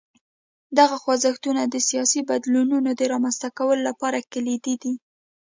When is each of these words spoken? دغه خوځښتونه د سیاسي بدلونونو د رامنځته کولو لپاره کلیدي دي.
دغه 0.77 0.95
خوځښتونه 1.03 1.61
د 1.65 1.75
سیاسي 1.89 2.21
بدلونونو 2.29 2.89
د 2.93 3.01
رامنځته 3.13 3.49
کولو 3.57 3.81
لپاره 3.89 4.25
کلیدي 4.33 4.75
دي. 4.83 4.93